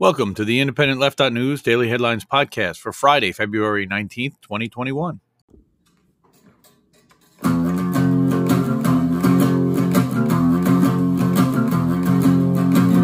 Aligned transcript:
Welcome 0.00 0.34
to 0.36 0.46
the 0.46 0.60
Independent 0.60 0.98
Left 0.98 1.20
News 1.20 1.60
Daily 1.60 1.90
Headlines 1.90 2.24
Podcast 2.24 2.78
for 2.78 2.90
Friday, 2.90 3.32
February 3.32 3.86
19th, 3.86 4.40
2021. 4.40 5.20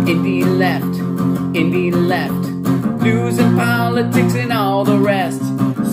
Indie 0.09 0.57
left, 0.57 0.87
indie 1.55 1.93
left, 1.93 3.03
news 3.03 3.39
and 3.41 3.59
politics 3.59 4.35
and 4.35 4.51
all 4.51 4.83
the 4.83 4.99
rest. 4.99 5.43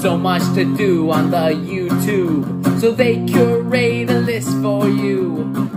So 0.01 0.17
much 0.17 0.41
to 0.53 0.63
do 0.77 1.11
on 1.11 1.31
the 1.31 1.49
YouTube, 1.49 2.79
so 2.79 2.93
they 2.93 3.25
curate 3.25 4.09
a 4.09 4.19
list 4.19 4.51
for 4.61 4.87
you. 4.87 5.72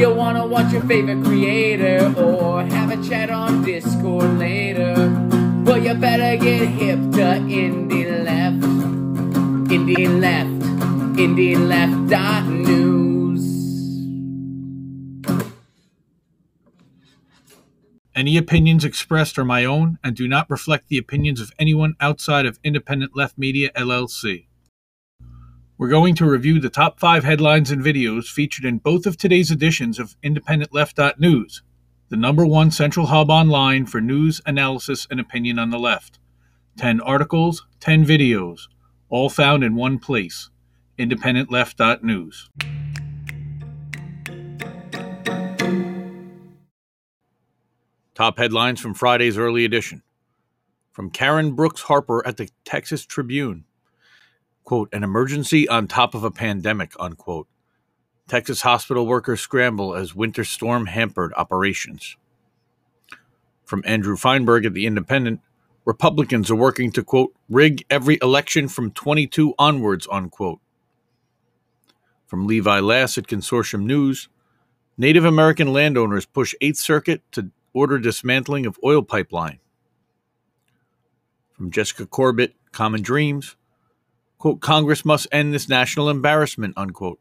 Do 0.00 0.08
you 0.08 0.14
wanna 0.14 0.46
watch 0.46 0.72
your 0.72 0.80
favorite 0.84 1.22
creator 1.22 2.14
or 2.16 2.64
have 2.64 2.90
a 2.90 3.06
chat 3.06 3.28
on 3.28 3.62
Discord 3.62 4.38
later? 4.38 4.94
Well, 5.62 5.76
you 5.76 5.92
better 5.92 6.42
get 6.42 6.68
hip 6.68 6.98
to 6.98 7.36
Indie 7.44 8.24
Left, 8.24 8.62
Indie 9.68 10.08
Left, 10.18 10.48
Indie 11.18 11.54
Left 11.54 12.08
dot 12.08 12.46
news. 12.46 13.44
Any 18.14 18.38
opinions 18.38 18.86
expressed 18.86 19.38
are 19.38 19.44
my 19.44 19.66
own 19.66 19.98
and 20.02 20.16
do 20.16 20.26
not 20.26 20.48
reflect 20.48 20.88
the 20.88 20.96
opinions 20.96 21.42
of 21.42 21.52
anyone 21.58 21.94
outside 22.00 22.46
of 22.46 22.58
Independent 22.64 23.14
Left 23.14 23.36
Media 23.36 23.70
LLC. 23.76 24.46
We're 25.80 25.88
going 25.88 26.14
to 26.16 26.28
review 26.28 26.60
the 26.60 26.68
top 26.68 27.00
five 27.00 27.24
headlines 27.24 27.70
and 27.70 27.82
videos 27.82 28.26
featured 28.26 28.66
in 28.66 28.76
both 28.76 29.06
of 29.06 29.16
today's 29.16 29.50
editions 29.50 29.98
of 29.98 30.14
Independent 30.22 30.74
Left 30.74 31.00
News, 31.18 31.62
the 32.10 32.18
number 32.18 32.44
one 32.44 32.70
central 32.70 33.06
hub 33.06 33.30
online 33.30 33.86
for 33.86 33.98
news, 33.98 34.42
analysis, 34.44 35.06
and 35.10 35.18
opinion 35.18 35.58
on 35.58 35.70
the 35.70 35.78
left. 35.78 36.18
10 36.76 37.00
articles, 37.00 37.66
10 37.80 38.04
videos, 38.04 38.68
all 39.08 39.30
found 39.30 39.64
in 39.64 39.74
one 39.74 39.98
place 39.98 40.50
Independent 40.98 41.50
Left 41.50 41.80
News. 42.02 42.50
Top 48.14 48.36
headlines 48.36 48.80
from 48.80 48.92
Friday's 48.92 49.38
early 49.38 49.64
edition. 49.64 50.02
From 50.92 51.08
Karen 51.08 51.54
Brooks 51.54 51.80
Harper 51.80 52.22
at 52.26 52.36
the 52.36 52.50
Texas 52.66 53.06
Tribune. 53.06 53.64
Quote, 54.64 54.88
an 54.92 55.02
emergency 55.02 55.68
on 55.68 55.88
top 55.88 56.14
of 56.14 56.24
a 56.24 56.30
pandemic, 56.30 56.92
unquote. 57.00 57.48
Texas 58.28 58.62
hospital 58.62 59.06
workers 59.06 59.40
scramble 59.40 59.94
as 59.94 60.14
winter 60.14 60.44
storm 60.44 60.86
hampered 60.86 61.32
operations. 61.36 62.16
From 63.64 63.82
Andrew 63.84 64.16
Feinberg 64.16 64.64
at 64.64 64.74
The 64.74 64.86
Independent, 64.86 65.40
Republicans 65.84 66.50
are 66.50 66.56
working 66.56 66.92
to, 66.92 67.02
quote, 67.02 67.34
rig 67.48 67.84
every 67.90 68.18
election 68.22 68.68
from 68.68 68.92
22 68.92 69.54
onwards, 69.58 70.06
unquote. 70.10 70.60
From 72.26 72.46
Levi 72.46 72.78
Lass 72.78 73.18
at 73.18 73.26
Consortium 73.26 73.82
News, 73.82 74.28
Native 74.96 75.24
American 75.24 75.72
landowners 75.72 76.26
push 76.26 76.54
Eighth 76.60 76.78
Circuit 76.78 77.22
to 77.32 77.50
order 77.72 77.98
dismantling 77.98 78.66
of 78.66 78.78
oil 78.84 79.02
pipeline. 79.02 79.58
From 81.52 81.70
Jessica 81.70 82.06
Corbett, 82.06 82.54
Common 82.70 83.02
Dreams, 83.02 83.56
quote, 84.40 84.60
Congress 84.60 85.04
must 85.04 85.28
end 85.30 85.54
this 85.54 85.68
national 85.68 86.08
embarrassment, 86.08 86.74
unquote, 86.76 87.20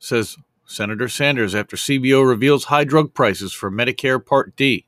says 0.00 0.36
Senator 0.66 1.08
Sanders 1.08 1.54
after 1.54 1.76
CBO 1.76 2.26
reveals 2.26 2.64
high 2.64 2.84
drug 2.84 3.14
prices 3.14 3.52
for 3.52 3.70
Medicare 3.70 4.24
Part 4.24 4.56
D. 4.56 4.86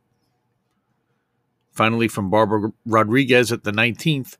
Finally, 1.71 2.09
from 2.09 2.31
Barbara 2.31 2.73
Rodriguez 2.87 3.53
at 3.53 3.63
the 3.63 3.71
19th, 3.71 4.39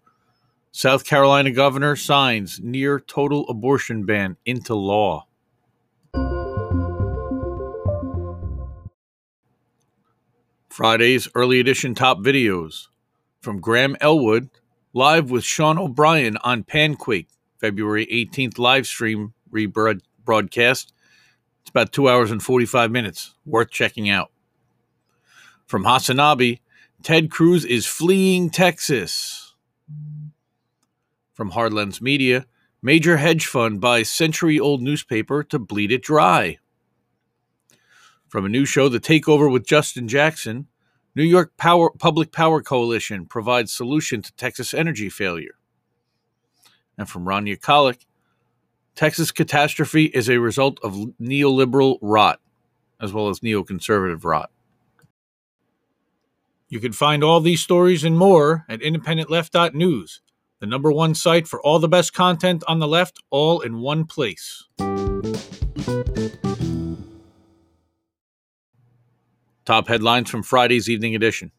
South 0.73 1.05
Carolina 1.05 1.51
governor 1.51 1.95
signs 1.95 2.59
near 2.63 2.99
total 2.99 3.47
abortion 3.49 4.05
ban 4.05 4.39
into 4.47 4.75
law. 4.75 5.27
Friday's 10.71 11.29
early 11.35 11.61
edition 11.61 11.95
top 11.95 12.19
videos 12.19 12.89
from 13.41 13.61
Graham 13.61 13.97
Elwood, 14.01 14.49
live 14.93 15.31
with 15.31 15.45
Sean 15.45 15.79
O'Brien 15.79 16.39
on 16.39 16.65
Panquake, 16.65 17.29
February 17.61 18.07
18th 18.07 18.59
live 18.59 18.87
stream 18.87 19.33
rebroadcast. 19.53 20.93
It's 21.63 21.71
about 21.71 21.93
two 21.93 22.09
hours 22.09 22.31
and 22.31 22.43
45 22.43 22.91
minutes, 22.91 23.35
worth 23.45 23.71
checking 23.71 24.09
out. 24.09 24.31
From 25.67 25.85
Hasanabi, 25.85 26.61
Ted 27.03 27.31
Cruz 27.31 27.65
is 27.65 27.87
fleeing 27.87 28.51
Texas. 28.51 29.55
From 31.35 31.51
Hard 31.51 31.73
Lens 31.73 32.01
Media, 32.01 32.47
major 32.83 33.17
hedge 33.17 33.47
fund 33.47 33.81
buys 33.81 34.09
century 34.09 34.61
old 34.61 34.81
newspaper 34.81 35.43
to 35.45 35.59
bleed 35.59 35.91
it 35.93 36.03
dry. 36.03 36.59
From 38.29 38.45
a 38.45 38.49
new 38.49 38.65
show, 38.65 38.89
The 38.89 39.01
Takeover 39.01 39.51
with 39.51 39.67
Justin 39.67 40.09
Jackson, 40.09 40.69
New 41.15 41.25
York 41.25 41.57
Power, 41.57 41.91
Public 41.91 42.31
Power 42.31 42.63
Coalition 42.63 43.27
provides 43.27 43.73
solution 43.73 44.23
to 44.23 44.33
Texas 44.35 44.75
energy 44.75 45.09
failure. 45.09 45.56
And 46.99 47.09
from 47.09 47.25
Rania 47.25 47.59
Khalek, 47.59 48.07
Texas 48.95 49.31
catastrophe 49.31 50.07
is 50.07 50.31
a 50.31 50.39
result 50.39 50.81
of 50.83 50.95
neoliberal 51.21 51.99
rot, 52.01 52.41
as 53.01 53.13
well 53.13 53.29
as 53.29 53.41
neoconservative 53.41 54.25
rot. 54.25 54.51
You 56.69 56.81
can 56.81 56.93
find 56.93 57.23
all 57.23 57.41
these 57.41 57.61
stories 57.61 58.03
and 58.03 58.19
more 58.19 58.65
at 58.69 58.81
independentleft.news, 58.81 60.21
the 60.59 60.67
number 60.67 60.91
one 60.91 61.15
site 61.15 61.47
for 61.47 61.61
all 61.61 61.79
the 61.79 61.89
best 61.89 62.13
content 62.15 62.65
on 62.67 62.79
the 62.79 62.89
left, 62.89 63.23
all 63.31 63.61
in 63.61 63.81
one 63.81 64.05
place. 64.07 64.65
Top 69.67 69.89
headlines 69.89 70.31
from 70.31 70.43
Friday's 70.43 70.89
evening 70.89 71.15
edition. 71.15 71.53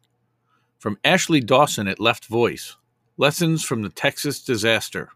From 0.79 0.97
Ashley 1.03 1.41
Dawson 1.41 1.87
at 1.87 1.99
Left 1.99 2.25
Voice 2.25 2.77
Lessons 3.17 3.63
from 3.63 3.81
the 3.81 3.89
Texas 3.89 4.43
Disaster. 4.43 5.09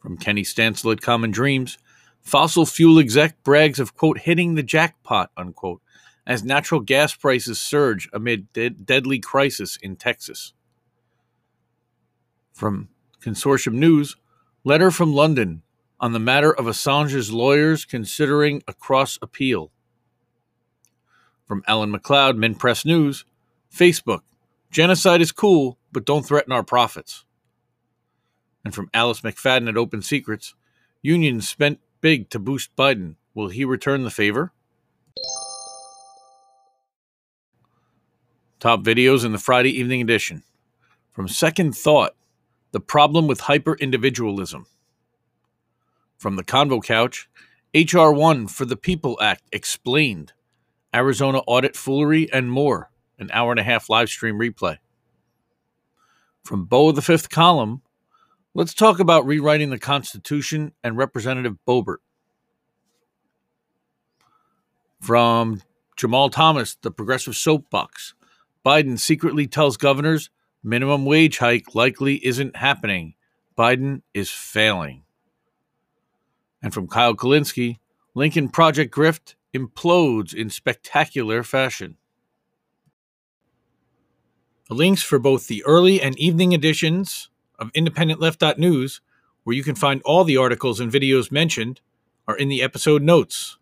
From 0.00 0.16
Kenny 0.16 0.42
Stancil 0.42 0.92
at 0.92 1.00
Common 1.00 1.30
Dreams 1.30 1.78
Fossil 2.20 2.66
fuel 2.66 2.98
exec 2.98 3.42
brags 3.42 3.78
of, 3.78 3.96
quote, 3.96 4.18
hitting 4.18 4.54
the 4.54 4.62
jackpot, 4.62 5.30
unquote, 5.36 5.80
as 6.26 6.44
natural 6.44 6.80
gas 6.80 7.14
prices 7.14 7.58
surge 7.58 8.08
amid 8.12 8.52
de- 8.52 8.70
deadly 8.70 9.18
crisis 9.18 9.78
in 9.80 9.96
Texas. 9.96 10.52
From 12.52 12.88
Consortium 13.22 13.74
News 13.74 14.16
Letter 14.64 14.90
from 14.90 15.14
London 15.14 15.62
on 15.98 16.12
the 16.12 16.18
matter 16.18 16.52
of 16.52 16.66
Assange's 16.66 17.32
lawyers 17.32 17.84
considering 17.84 18.62
a 18.68 18.74
cross 18.74 19.18
appeal. 19.22 19.70
From 21.46 21.62
Alan 21.66 21.90
MacLeod, 21.90 22.36
MintPress 22.36 22.84
News, 22.84 23.24
Facebook, 23.74 24.20
genocide 24.70 25.20
is 25.20 25.32
cool, 25.32 25.78
but 25.92 26.04
don't 26.04 26.24
threaten 26.24 26.52
our 26.52 26.62
profits. 26.62 27.24
And 28.64 28.74
from 28.74 28.90
Alyce 28.92 29.22
McFadden 29.22 29.68
at 29.68 29.76
Open 29.76 30.02
Secrets, 30.02 30.54
unions 31.02 31.48
spent 31.48 31.80
big 32.00 32.30
to 32.30 32.38
boost 32.38 32.74
Biden. 32.76 33.16
Will 33.34 33.48
he 33.48 33.64
return 33.64 34.04
the 34.04 34.10
favor? 34.10 34.52
Top 38.58 38.82
videos 38.82 39.24
in 39.24 39.32
the 39.32 39.38
Friday 39.38 39.70
evening 39.70 40.02
edition. 40.02 40.42
From 41.12 41.28
Second 41.28 41.74
Thought, 41.74 42.14
the 42.72 42.80
problem 42.80 43.26
with 43.26 43.40
hyper 43.40 43.74
individualism. 43.74 44.66
From 46.18 46.36
the 46.36 46.44
Convo 46.44 46.84
Couch, 46.84 47.28
HR 47.74 48.10
1 48.10 48.48
for 48.48 48.64
the 48.64 48.76
People 48.76 49.18
Act 49.22 49.42
explained. 49.52 50.32
Arizona 50.94 51.38
audit 51.46 51.76
foolery, 51.76 52.30
and 52.32 52.50
more. 52.50 52.90
An 53.18 53.30
hour 53.32 53.52
and 53.52 53.60
a 53.60 53.64
half 53.64 53.88
live 53.88 54.08
stream 54.08 54.38
replay. 54.38 54.78
From 56.44 56.64
Beau 56.64 56.88
of 56.88 56.96
the 56.96 57.02
Fifth 57.02 57.30
Column, 57.30 57.82
let's 58.54 58.74
talk 58.74 58.98
about 58.98 59.26
rewriting 59.26 59.70
the 59.70 59.78
Constitution 59.78 60.72
and 60.82 60.96
Representative 60.96 61.56
Boebert. 61.66 61.98
From 65.00 65.62
Jamarl 65.96 66.30
Thomas, 66.30 66.76
the 66.82 66.90
Progressive 66.90 67.36
Soapbox, 67.36 68.14
Biden 68.64 68.98
secretly 68.98 69.46
tells 69.46 69.76
governors 69.76 70.30
minimum 70.62 71.06
wage 71.06 71.38
hike 71.38 71.74
likely 71.74 72.24
isn't 72.26 72.56
happening. 72.56 73.14
Biden 73.56 74.02
is 74.12 74.30
failing. 74.30 75.04
And 76.62 76.74
from 76.74 76.88
Kyle 76.88 77.14
Kulinski, 77.14 77.78
Lincoln 78.14 78.48
Project 78.48 78.94
Grift 78.94 79.34
implodes 79.54 80.34
in 80.34 80.50
spectacular 80.50 81.42
fashion. 81.42 81.96
The 84.68 84.74
links 84.74 85.02
for 85.02 85.18
both 85.18 85.48
the 85.48 85.64
early 85.64 86.00
and 86.00 86.18
evening 86.18 86.52
editions 86.52 87.30
of 87.60 87.72
IndependentLeft.news, 87.72 89.00
where 89.44 89.56
you 89.56 89.62
can 89.62 89.74
find 89.74 90.02
all 90.04 90.24
the 90.24 90.36
articles 90.36 90.80
and 90.80 90.90
videos 90.90 91.30
mentioned, 91.30 91.80
are 92.26 92.36
in 92.36 92.48
the 92.48 92.62
episode 92.62 93.02
notes. 93.02 93.58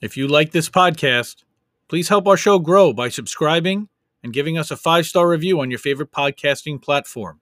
If 0.00 0.16
you 0.16 0.26
like 0.26 0.52
this 0.52 0.68
podcast, 0.68 1.44
Please 1.92 2.08
help 2.08 2.26
our 2.26 2.38
show 2.38 2.58
grow 2.58 2.94
by 2.94 3.10
subscribing 3.10 3.86
and 4.22 4.32
giving 4.32 4.56
us 4.56 4.70
a 4.70 4.78
five 4.78 5.04
star 5.04 5.28
review 5.28 5.60
on 5.60 5.70
your 5.70 5.78
favorite 5.78 6.10
podcasting 6.10 6.80
platform. 6.80 7.38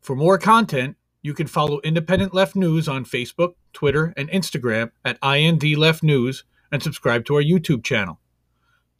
For 0.00 0.16
more 0.16 0.38
content, 0.38 0.96
you 1.20 1.34
can 1.34 1.46
follow 1.46 1.80
Independent 1.84 2.32
Left 2.32 2.56
News 2.56 2.88
on 2.88 3.04
Facebook, 3.04 3.56
Twitter, 3.74 4.14
and 4.16 4.30
Instagram 4.30 4.90
at 5.04 5.18
IND 5.22 5.64
Left 5.76 6.02
News 6.02 6.44
and 6.72 6.82
subscribe 6.82 7.26
to 7.26 7.34
our 7.34 7.42
YouTube 7.42 7.84
channel. 7.84 8.18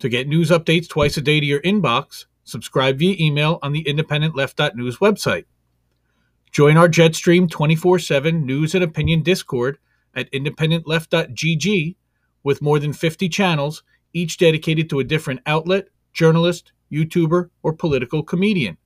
To 0.00 0.08
get 0.08 0.28
news 0.28 0.50
updates 0.50 0.88
twice 0.88 1.16
a 1.18 1.20
day 1.20 1.40
to 1.40 1.46
your 1.46 1.60
inbox, 1.60 2.24
subscribe 2.44 2.98
via 2.98 3.16
email 3.20 3.58
on 3.62 3.72
the 3.72 3.84
independentleft.news 3.84 4.96
website. 4.98 5.44
Join 6.50 6.76
our 6.78 6.88
Jetstream 6.88 7.48
24 7.48 7.98
7 7.98 8.44
news 8.44 8.74
and 8.74 8.82
opinion 8.82 9.22
Discord 9.22 9.78
at 10.14 10.32
independentleft.gg 10.32 11.96
with 12.42 12.62
more 12.62 12.78
than 12.78 12.94
50 12.94 13.28
channels, 13.28 13.82
each 14.14 14.38
dedicated 14.38 14.88
to 14.90 15.00
a 15.00 15.04
different 15.04 15.40
outlet, 15.44 15.88
journalist, 16.14 16.72
YouTuber, 16.90 17.50
or 17.62 17.72
political 17.74 18.22
comedian. 18.22 18.78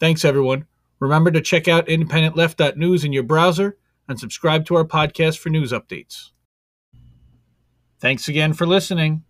Thanks, 0.00 0.24
everyone. 0.24 0.66
Remember 0.98 1.30
to 1.30 1.42
check 1.42 1.68
out 1.68 1.86
independentleft.news 1.86 3.04
in 3.04 3.12
your 3.12 3.22
browser 3.22 3.76
and 4.08 4.18
subscribe 4.18 4.64
to 4.66 4.74
our 4.74 4.84
podcast 4.84 5.38
for 5.38 5.50
news 5.50 5.72
updates. 5.72 6.30
Thanks 8.00 8.28
again 8.28 8.54
for 8.54 8.66
listening. 8.66 9.24